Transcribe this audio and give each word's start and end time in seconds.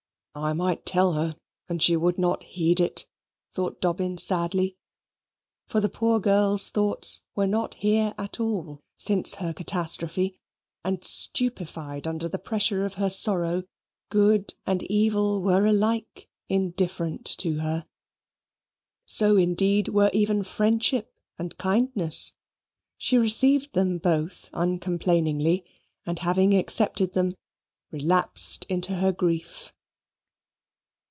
"I 0.33 0.53
might 0.53 0.85
tell 0.85 1.11
her, 1.11 1.35
and 1.67 1.81
she 1.83 1.97
would 1.97 2.17
not 2.17 2.43
heed 2.43 2.79
it," 2.79 3.05
thought 3.51 3.81
Dobbin, 3.81 4.17
sadly: 4.17 4.77
for 5.67 5.81
the 5.81 5.89
poor 5.89 6.21
girl's 6.21 6.69
thoughts 6.69 7.19
were 7.35 7.45
not 7.47 7.73
here 7.73 8.13
at 8.17 8.39
all 8.39 8.79
since 8.97 9.35
her 9.35 9.51
catastrophe, 9.51 10.39
and, 10.85 11.03
stupefied 11.03 12.07
under 12.07 12.29
the 12.29 12.39
pressure 12.39 12.85
of 12.85 12.93
her 12.93 13.09
sorrow, 13.09 13.63
good 14.09 14.53
and 14.65 14.83
evil 14.83 15.41
were 15.41 15.65
alike 15.65 16.29
indifferent 16.47 17.25
to 17.39 17.59
her. 17.59 17.85
So, 19.05 19.35
indeed, 19.35 19.89
were 19.89 20.09
even 20.13 20.43
friendship 20.43 21.11
and 21.37 21.57
kindness. 21.57 22.35
She 22.97 23.17
received 23.17 23.73
them 23.73 23.97
both 23.97 24.49
uncomplainingly, 24.53 25.65
and 26.05 26.19
having 26.19 26.53
accepted 26.55 27.11
them, 27.15 27.33
relapsed 27.91 28.65
into 28.69 28.95
her 28.95 29.11
grief. 29.11 29.73